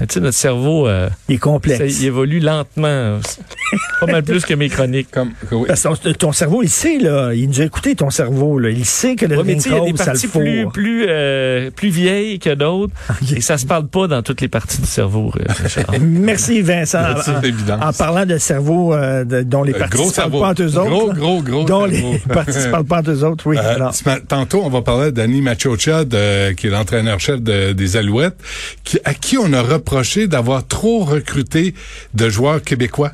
Mais 0.00 0.06
Tu 0.06 0.14
sais, 0.14 0.20
notre 0.20 0.36
cerveau, 0.36 0.88
euh, 0.88 1.08
Il 1.28 1.34
est 1.34 1.38
ça, 1.38 1.42
complexe. 1.42 2.00
il 2.00 2.06
évolue 2.06 2.40
lentement. 2.40 3.18
Pas 4.00 4.06
mal 4.06 4.22
plus 4.22 4.44
que 4.44 4.54
mes 4.54 4.68
chroniques. 4.68 5.10
Comme, 5.10 5.30
oui. 5.52 5.66
Parce 5.68 5.82
que 5.82 5.88
ton, 6.08 6.12
ton 6.12 6.32
cerveau, 6.32 6.62
il 6.62 6.70
sait, 6.70 6.98
là. 6.98 7.32
Il 7.34 7.48
nous 7.48 7.60
a 7.60 7.64
écouté, 7.64 7.94
ton 7.94 8.10
cerveau, 8.10 8.58
là. 8.58 8.70
Il 8.70 8.84
sait 8.84 9.14
que 9.16 9.26
le 9.26 9.36
Ouais, 9.36 9.44
mais 9.44 9.52
il 9.54 9.56
y 9.58 9.60
a 9.68 9.70
des 9.74 9.78
rose, 9.78 9.88
ça 9.98 10.04
le 10.04 10.12
parties 10.12 10.26
plus, 10.28 10.66
plus, 10.72 11.06
euh, 11.08 11.70
plus 11.70 11.88
vieilles 11.90 12.38
que 12.38 12.54
d'autres. 12.54 12.92
Et 13.34 13.40
ça 13.40 13.58
se 13.58 13.66
parle 13.66 13.86
pas 13.88 14.06
dans 14.06 14.22
toutes 14.22 14.40
les 14.40 14.48
parties 14.48 14.80
du 14.80 14.86
cerveau, 14.86 15.32
euh, 15.38 15.44
Richard. 15.62 15.86
Merci, 16.00 16.62
Vincent. 16.62 16.98
C'est 17.24 17.30
En- 17.36 17.42
évident. 17.42 17.78
En, 17.80 17.92
parlant 17.92 18.24
de 18.26 18.38
cerveau 18.38 18.94
euh, 18.94 19.24
de- 19.24 19.42
dont 19.42 19.62
les 19.62 19.74
Euh, 19.74 19.78
parties 19.78 19.96
gros 19.98 20.06
ne 20.08 20.12
parlent 20.12 20.14
cerveau. 20.30 20.40
pas 20.40 20.48
entre 20.50 20.62
eux 20.62 20.76
autres. 20.78 20.90
Gros, 20.90 21.12
gros, 21.12 21.42
gros 21.42 21.64
Dont 21.64 21.88
cerveau. 21.90 22.12
les 22.12 22.18
parties 22.34 22.58
ne 22.58 22.70
parlent 22.70 22.84
pas 22.84 22.98
entre 22.98 23.10
eux 23.10 23.24
autres, 23.24 23.46
oui. 23.46 23.56
Euh, 23.58 23.74
Alors, 23.74 23.94
tantôt, 24.28 24.62
on 24.64 24.70
va 24.70 24.82
parler 24.82 25.12
d'Annie 25.12 25.42
Machocha, 25.42 26.04
de- 26.04 26.52
qui 26.52 26.66
est 26.68 26.70
l'entraîneur-chef 26.70 27.40
de- 27.42 27.72
des 27.72 27.96
Alouettes, 27.96 28.36
qui, 28.84 28.98
à 29.04 29.14
qui 29.14 29.36
on 29.38 29.52
a 29.52 29.62
reproché 29.90 30.28
d'avoir 30.28 30.66
trop 30.66 31.04
recruté 31.04 31.74
de 32.14 32.28
joueurs 32.28 32.62
québécois? 32.62 33.12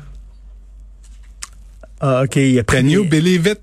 ah, 1.99 2.21
OK, 2.23 2.35
il 2.35 2.59
a 2.59 2.63
pris... 2.63 2.81
Can 2.81 2.87
you 2.87 3.03
believe 3.03 3.47
it? 3.47 3.59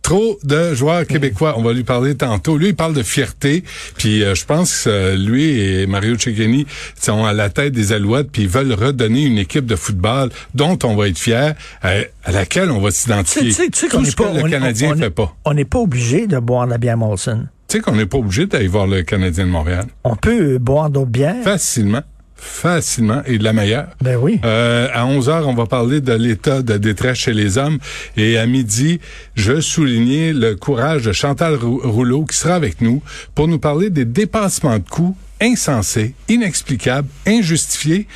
Trop 0.00 0.38
de 0.42 0.74
joueurs 0.74 1.06
québécois. 1.06 1.54
On 1.58 1.62
va 1.62 1.72
lui 1.72 1.82
parler 1.84 2.14
tantôt. 2.14 2.56
Lui, 2.58 2.68
il 2.68 2.74
parle 2.74 2.92
de 2.94 3.02
fierté. 3.02 3.64
Puis 3.96 4.22
euh, 4.22 4.34
je 4.34 4.44
pense 4.44 4.84
que 4.84 4.90
euh, 4.90 5.16
lui 5.16 5.58
et 5.60 5.86
Mario 5.86 6.18
Cecchini 6.18 6.66
sont 7.00 7.24
à 7.24 7.32
la 7.32 7.48
tête 7.48 7.72
des 7.72 7.92
Alouettes. 7.92 8.30
Puis 8.30 8.42
ils 8.42 8.48
veulent 8.48 8.72
redonner 8.74 9.24
une 9.24 9.38
équipe 9.38 9.64
de 9.66 9.76
football 9.76 10.30
dont 10.54 10.78
on 10.84 10.94
va 10.94 11.08
être 11.08 11.18
fier, 11.18 11.54
euh, 11.86 12.04
à 12.24 12.32
laquelle 12.32 12.70
on 12.70 12.80
va 12.80 12.90
s'identifier. 12.90 13.48
tu 13.48 13.70
sais- 13.74 13.88
qu'on 13.88 14.02
n'est 14.02 14.10
pas... 14.12 14.32
le 14.32 14.42
on- 14.44 14.50
Canadien 14.50 14.90
on- 14.90 14.94
on- 14.94 14.98
fait 14.98 15.10
pas. 15.10 15.34
On 15.46 15.54
n'est 15.54 15.64
pas 15.64 15.78
obligé 15.78 16.26
de 16.26 16.38
boire 16.38 16.66
de 16.66 16.72
la 16.72 16.78
bière 16.78 16.98
Molson. 16.98 17.46
Tu 17.68 17.78
sais 17.78 17.82
qu'on 17.82 17.96
n'est 17.96 18.04
pas 18.06 18.18
obligé 18.18 18.44
d'aller 18.46 18.68
voir 18.68 18.86
le 18.86 19.02
Canadien 19.02 19.46
de 19.46 19.50
Montréal. 19.50 19.86
On 20.04 20.16
peut 20.16 20.58
boire 20.58 20.90
d'autres 20.90 21.06
bières. 21.10 21.42
Facilement. 21.44 22.02
Facilement. 22.36 23.22
Et 23.26 23.38
de 23.38 23.44
la 23.44 23.52
meilleure. 23.52 23.88
Ben 24.02 24.16
oui. 24.16 24.40
Euh, 24.44 24.88
à 24.92 25.06
11 25.06 25.28
heures, 25.28 25.48
on 25.48 25.54
va 25.54 25.66
parler 25.66 26.00
de 26.00 26.12
l'état 26.12 26.62
de 26.62 26.76
détresse 26.76 27.18
chez 27.18 27.32
les 27.32 27.58
hommes. 27.58 27.78
Et 28.16 28.36
à 28.38 28.46
midi, 28.46 29.00
je 29.34 29.60
souligner 29.60 30.32
le 30.32 30.54
courage 30.56 31.04
de 31.04 31.12
Chantal 31.12 31.54
Rou- 31.54 31.80
Rouleau 31.84 32.24
qui 32.24 32.36
sera 32.36 32.54
avec 32.54 32.80
nous 32.80 33.02
pour 33.34 33.48
nous 33.48 33.58
parler 33.58 33.90
des 33.90 34.04
dépassements 34.04 34.78
de 34.78 34.88
coûts 34.88 35.16
insensés, 35.40 36.14
inexplicables, 36.28 37.08
injustifiés 37.26 38.06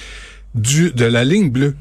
du, 0.54 0.90
de 0.92 1.04
la 1.04 1.24
ligne 1.24 1.50
bleue. 1.50 1.76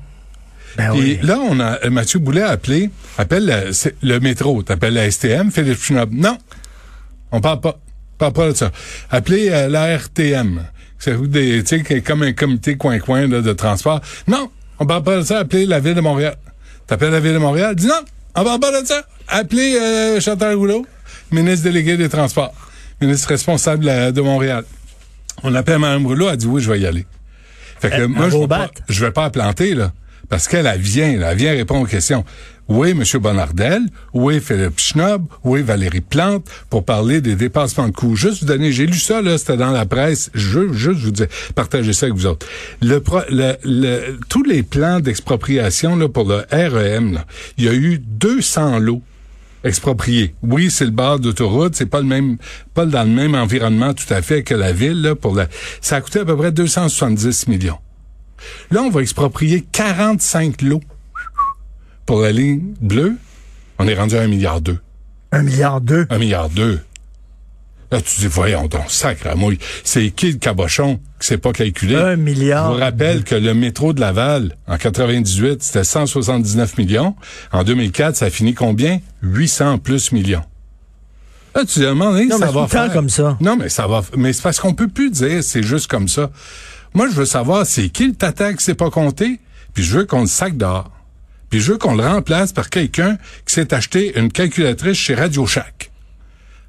Ben 0.78 0.92
Puis 0.92 1.00
oui. 1.02 1.20
là, 1.24 1.40
on 1.40 1.60
a 1.60 1.80
euh, 1.86 1.90
Mathieu 1.90 2.20
Boulet 2.20 2.42
a 2.44 2.50
appelé, 2.50 2.90
appelle 3.18 3.46
la- 3.46 3.64
le 4.04 4.20
métro, 4.20 4.62
t'appelles 4.62 4.94
la 4.94 5.10
STM, 5.10 5.52
Philippe 5.52 5.82
Schnob. 5.82 6.12
Non, 6.14 6.38
on 7.32 7.42
parle 7.42 7.62
pas, 7.62 7.80
parle 8.18 8.34
pas 8.34 8.48
de 8.50 8.54
ça. 8.56 8.72
Appelez 9.10 9.50
euh, 9.50 9.70
la 9.70 9.88
RTM, 9.98 10.62
c'est 11.00 11.22
des, 11.30 11.64
tu 11.64 11.84
sais, 11.84 12.02
comme 12.02 12.24
un 12.24 12.34
comité 12.34 12.76
coin-coin 12.78 13.28
de 13.28 13.54
transport. 13.54 14.02
Non, 14.28 14.50
on 14.80 14.86
parle 14.86 15.04
pas 15.04 15.18
de 15.18 15.22
ça. 15.24 15.40
Appelez 15.40 15.66
la 15.66 15.80
ville 15.80 15.96
de 15.96 16.02
Montréal. 16.02 16.36
T'appelles 16.88 17.12
la 17.12 17.20
ville 17.20 17.34
de 17.34 17.38
Montréal, 17.38 17.76
dis 17.76 17.86
non, 17.86 18.00
on 18.36 18.44
parle 18.46 18.60
pas 18.62 18.82
de 18.82 18.88
ça. 18.88 19.04
Appelez 19.28 19.76
euh, 19.76 20.22
Chantal 20.22 20.56
Rouleau, 20.56 20.86
ministre 21.32 21.66
délégué 21.66 21.98
des 21.98 22.08
Transports, 22.08 22.54
ministre 23.02 23.28
responsable 23.28 24.14
de, 24.14 24.22
Montréal. 24.22 24.64
On 25.44 25.54
appelle 25.54 25.80
Mme 25.80 26.06
Rouleau, 26.08 26.30
elle 26.30 26.38
dit 26.38 26.48
oui, 26.48 26.62
je 26.62 26.72
vais 26.72 26.80
y 26.80 26.86
aller. 26.86 27.06
Fait 27.82 27.90
que 27.90 28.06
moi, 28.06 28.30
je 28.30 28.36
va 28.36 28.40
vais 28.40 28.48
pas, 28.48 28.72
je 28.88 29.06
vais 29.06 29.12
pas 29.12 29.24
la 29.24 29.30
planter, 29.32 29.76
là. 29.76 29.92
Parce 30.30 30.48
qu'elle, 30.48 30.66
elle 30.66 30.80
vient, 30.80 31.18
là, 31.18 31.34
elle 31.34 31.38
vient 31.38 31.52
répondre 31.52 31.82
aux 31.82 31.88
questions. 31.88 32.24
Est 32.70 32.92
M. 32.92 33.04
Bonardel? 33.22 33.84
Est 34.14 34.40
Philippe 34.40 34.80
Schnob? 34.80 35.26
Est 35.46 35.62
Valérie 35.62 36.02
Plante? 36.02 36.46
Pour 36.70 36.84
parler 36.84 37.22
des 37.22 37.36
dépassements 37.36 37.88
de 37.88 37.94
coûts. 37.94 38.16
Juste 38.16 38.42
vous 38.42 38.48
donner, 38.48 38.72
j'ai 38.72 38.86
lu 38.86 38.98
ça, 39.00 39.22
là, 39.22 39.38
c'était 39.38 39.58
dans 39.58 39.72
la 39.72 39.86
presse. 39.86 40.30
Je 40.34 40.74
juste 40.74 41.00
vous 41.00 41.12
dire, 41.12 41.28
partagez 41.56 41.94
ça 41.94 42.08
avec 42.08 42.18
vous 42.18 42.26
autres. 42.26 42.46
Tous 44.30 44.44
les 44.44 44.64
plans 44.64 45.00
d'expropriation, 45.00 45.96
là, 45.96 46.10
pour 46.10 46.26
le 46.28 46.46
REM, 46.52 47.24
il 47.58 47.66
y 47.66 47.70
a 47.70 47.74
eu 47.74 48.00
200 48.00 48.80
lots 48.80 49.02
expropriés. 49.64 50.36
Oui, 50.44 50.70
c'est 50.70 50.86
le 50.86 50.92
bord 50.92 51.20
d'autoroute, 51.20 51.76
c'est 51.76 51.88
pas 51.88 52.00
le 52.00 52.06
même, 52.06 52.38
pas 52.74 52.86
dans 52.86 53.04
le 53.04 53.10
même 53.10 53.36
environnement 53.36 53.94
tout 53.94 54.14
à 54.14 54.22
fait 54.22 54.44
que 54.44 54.54
la 54.54 54.72
ville, 54.72 55.02
là, 55.02 55.16
pour 55.16 55.36
la, 55.36 55.48
ça 55.82 55.98
a 55.98 56.02
coûté 56.02 56.20
à 56.20 56.26
peu 56.26 56.38
près 56.38 56.52
270 56.52 57.48
millions. 57.48 57.80
Là, 58.72 58.84
on 58.84 58.90
va 58.90 59.02
exproprier 59.02 59.66
45 59.72 60.62
lots 60.62 60.82
pour 62.08 62.22
la 62.22 62.32
ligne 62.32 62.74
bleue. 62.82 63.14
On 63.78 63.88
est 63.88 63.94
rendu 63.94 64.16
à 64.18 64.22
un 64.22 64.28
milliard 64.28 64.60
deux. 64.62 64.80
Un 65.32 65.44
milliard 65.44 65.82
deux? 65.82 66.08
Un 66.10 66.18
milliard 66.18 66.50
deux. 66.50 66.80
Là, 67.92 68.02
tu 68.02 68.20
dis, 68.22 68.28
voyons 68.28 68.66
donc, 68.68 68.90
sacre 68.90 69.28
à 69.28 69.36
mouille. 69.36 69.60
C'est 69.84 70.10
qui 70.12 70.32
le 70.32 70.38
cabochon 70.40 71.00
qui 71.22 71.28
s'est 71.28 71.38
pas 71.38 71.54
calculé? 71.54 71.96
Un 71.96 72.12
Je 72.16 72.22
milliard. 72.22 72.74
vous 72.74 72.80
rappelle 72.80 73.24
que 73.24 73.36
le 73.36 73.54
métro 73.54 73.94
de 73.94 74.02
Laval, 74.02 74.56
en 74.68 74.78
98, 74.78 75.62
c'était 75.64 75.84
179 75.86 76.78
millions. 76.78 77.16
En 77.54 77.64
2004, 77.64 78.16
ça 78.16 78.26
a 78.26 78.30
fini 78.30 78.54
combien? 78.56 79.00
800 79.22 79.78
plus 79.78 80.12
millions. 80.12 80.44
Là, 81.56 81.62
tu 81.66 81.76
te 81.76 81.80
demandes, 81.80 82.16
hein, 82.18 82.26
Non, 82.30 82.40
mais 82.40 82.46
ça 82.46 82.52
va 82.52 82.52
tout 82.52 82.60
le 82.60 82.62
temps 82.62 82.68
faire. 82.68 82.94
comme 82.94 83.10
ça. 83.10 83.38
Non, 83.40 83.56
mais 83.56 83.70
ça 83.70 83.88
va. 83.88 84.02
Mais 84.18 84.34
c'est 84.34 84.44
parce 84.44 84.60
qu'on 84.60 84.74
peut 84.74 84.90
plus 84.90 85.10
dire 85.12 85.44
c'est 85.44 85.64
juste 85.64 85.88
comme 85.88 86.08
ça. 86.08 86.30
Moi, 86.94 87.08
je 87.10 87.14
veux 87.16 87.26
savoir 87.26 87.66
c'est 87.66 87.90
qui 87.90 88.08
le 88.08 88.14
tata 88.16 88.54
qui 88.54 88.64
s'est 88.64 88.76
pas 88.76 88.90
compté, 88.90 89.40
puis 89.74 89.84
je 89.84 89.98
veux 90.00 90.06
qu'on 90.06 90.22
le 90.22 90.28
sac 90.28 90.58
dehors. 90.58 90.92
Puis 91.50 91.60
je 91.60 91.72
veux 91.72 91.78
qu'on 91.78 91.96
le 91.96 92.06
remplace 92.06 92.52
par 92.52 92.70
quelqu'un 92.70 93.18
qui 93.46 93.54
s'est 93.54 93.74
acheté 93.74 94.18
une 94.20 94.32
calculatrice 94.32 94.98
chez 94.98 95.16
Radio 95.16 95.46
Shack. 95.46 95.92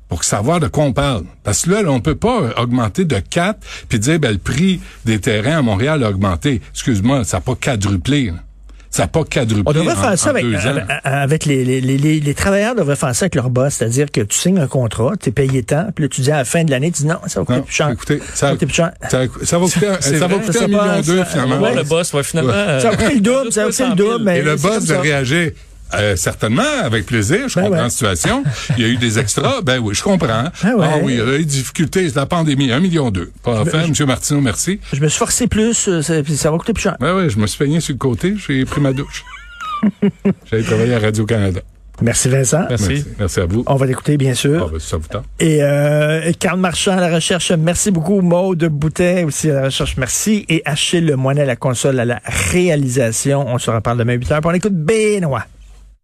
Pour 0.08 0.24
savoir 0.24 0.58
de 0.60 0.68
quoi 0.68 0.84
on 0.84 0.92
parle. 0.92 1.24
Parce 1.44 1.62
que 1.62 1.70
là, 1.70 1.82
là, 1.82 1.90
on 1.90 2.00
peut 2.00 2.14
pas 2.14 2.54
augmenter 2.60 3.04
de 3.04 3.18
4 3.18 3.58
puis 3.88 3.98
dire 3.98 4.18
ben, 4.18 4.32
le 4.32 4.38
prix 4.38 4.80
des 5.04 5.20
terrains 5.20 5.58
à 5.58 5.62
Montréal 5.62 6.02
a 6.02 6.08
augmenté. 6.08 6.62
Excuse-moi, 6.70 7.24
ça 7.24 7.38
n'a 7.38 7.40
pas 7.42 7.54
quadruplé. 7.54 8.26
là. 8.26 8.42
Ça 8.90 9.02
n'a 9.02 9.08
pas 9.08 9.22
quadruplé. 9.24 9.64
On 9.66 9.72
devrait 9.72 9.92
en- 9.92 10.00
faire 10.00 10.18
ça 10.18 10.28
en 10.28 10.30
avec, 10.30 10.44
deux 10.46 10.56
ans. 10.56 10.70
avec, 10.70 10.84
avec 11.04 11.44
les, 11.46 11.64
les, 11.64 11.80
les, 11.80 11.98
les- 11.98 12.20
les 12.20 12.34
travailleurs 12.34 12.74
devraient 12.74 12.96
faire 12.96 13.14
ça 13.14 13.24
avec 13.24 13.34
leur 13.34 13.50
boss, 13.50 13.74
c'est-à-dire 13.74 14.10
que 14.10 14.22
tu 14.22 14.36
signes 14.38 14.58
un 14.58 14.66
contrat, 14.66 15.12
tu 15.20 15.28
es 15.28 15.32
payé 15.32 15.62
tant, 15.62 15.88
puis 15.94 16.04
là 16.04 16.08
tu 16.08 16.22
dis 16.22 16.30
à 16.32 16.38
la 16.38 16.44
fin 16.44 16.64
de 16.64 16.70
l'année, 16.70 16.90
tu 16.90 17.02
dis 17.02 17.06
non, 17.08 17.16
ça 17.26 17.40
va 17.40 17.46
coûter 17.46 17.58
Non, 17.58 17.64
plus 17.64 17.74
cher. 17.74 17.90
écoutez, 17.90 18.18
ça 18.18 18.34
ça, 18.34 18.46
va 18.46 18.52
coûter 18.52 18.66
plus 18.66 18.74
cher. 18.74 18.90
ça, 19.02 19.08
ça 19.10 19.18
va 19.18 19.26
coûter, 19.66 19.80
ça 20.18 20.26
va 20.26 20.34
coûter 20.38 20.52
ça 20.52 20.64
un 20.64 20.68
million 20.68 21.00
deux 21.04 21.18
ça- 21.18 21.24
finalement. 21.26 21.58
Va 21.58 21.68
Ouais. 21.70 21.74
le 21.76 21.82
boss, 21.82 22.12
ouais, 22.14 22.22
finalement. 22.22 22.52
euh, 22.54 22.80
Ça 22.80 22.90
va 22.90 22.96
coûter 22.96 23.14
le 23.14 23.20
double, 23.20 23.52
ça 23.52 23.64
va 23.64 23.70
coûter 23.70 23.82
le 23.84 23.94
200 23.94 23.96
000. 23.96 24.12
double, 24.12 24.24
mais 24.24 24.38
Et 24.38 24.42
le 24.42 24.56
boss 24.56 24.80
de 24.84 24.86
ça. 24.94 25.00
réagir. 25.00 25.50
Euh, 25.94 26.16
certainement, 26.16 26.62
avec 26.82 27.06
plaisir. 27.06 27.48
Je 27.48 27.54
Ben 27.54 27.62
comprends 27.62 27.76
ouais. 27.78 27.84
la 27.84 27.90
situation. 27.90 28.44
Il 28.76 28.82
y 28.82 28.86
a 28.86 28.88
eu 28.88 28.96
des 28.96 29.18
extras. 29.18 29.62
Ben 29.68 29.78
oui, 29.78 29.94
je 29.94 30.02
comprends. 30.02 30.44
Ben 30.62 30.74
ouais. 30.74 30.86
Ah 30.88 30.98
oui, 31.02 31.14
il 31.14 31.18
y 31.18 31.20
a 31.20 31.34
eu 31.34 31.38
des 31.38 31.44
difficultés. 31.44 32.08
C'est 32.08 32.16
la 32.16 32.26
pandémie. 32.26 32.70
Un 32.72 32.80
million 32.80 33.10
deux. 33.10 33.30
Pas 33.42 33.60
à 33.60 33.64
faire, 33.64 33.84
M. 33.84 33.92
Martineau, 34.06 34.40
merci. 34.40 34.80
Je 34.92 35.00
me 35.00 35.08
suis 35.08 35.18
forcé 35.18 35.46
plus, 35.46 35.88
euh, 35.88 36.02
ça, 36.02 36.22
puis 36.22 36.36
ça 36.36 36.50
va 36.50 36.58
coûter 36.58 36.72
plus 36.72 36.82
cher. 36.82 36.96
Ben 37.00 37.14
oui, 37.14 37.30
je 37.30 37.38
me 37.38 37.46
suis 37.46 37.58
peigné 37.58 37.80
sur 37.80 37.92
le 37.94 37.98
côté. 37.98 38.34
J'ai 38.46 38.64
pris 38.64 38.80
ma 38.80 38.92
douche. 38.92 39.24
J'allais 40.50 40.62
travailler 40.62 40.94
à 40.94 40.98
Radio-Canada. 40.98 41.60
Merci 42.00 42.28
Vincent. 42.28 42.64
Merci. 42.68 43.04
Merci 43.18 43.40
à 43.40 43.46
vous. 43.46 43.64
On 43.66 43.74
va 43.74 43.86
l'écouter, 43.86 44.16
bien 44.16 44.34
sûr. 44.34 44.66
Ah, 44.68 44.70
ben, 44.72 44.78
ça 44.78 44.96
vous 44.96 45.08
tente. 45.08 45.24
Et 45.40 45.62
euh, 45.62 46.32
Karl 46.38 46.58
Marchand 46.58 46.92
à 46.92 47.00
la 47.00 47.14
recherche, 47.14 47.50
merci 47.52 47.90
beaucoup. 47.90 48.20
Maude 48.20 48.64
Boutet 48.66 49.24
aussi 49.24 49.50
à 49.50 49.54
la 49.54 49.64
recherche, 49.64 49.96
merci. 49.96 50.46
Et 50.48 50.62
Achille 50.64 51.04
Lemoyne 51.04 51.40
à 51.40 51.44
la 51.44 51.56
console 51.56 51.98
à 51.98 52.04
la 52.04 52.20
réalisation. 52.24 53.44
On 53.48 53.58
se 53.58 53.70
reparle 53.70 53.98
demain 53.98 54.16
8h. 54.16 54.40
On 54.44 54.52
écoute 54.52 54.74
Benoît. 54.74 55.44